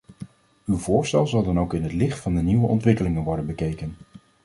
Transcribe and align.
Uw 0.65 0.77
voorstel 0.77 1.27
zal 1.27 1.43
dan 1.43 1.59
ook 1.59 1.73
in 1.73 1.83
het 1.83 1.93
licht 1.93 2.19
van 2.19 2.35
de 2.35 2.41
nieuwe 2.41 2.67
ontwikkelingen 2.67 3.23
worden 3.23 3.45
bekeken. 3.45 3.95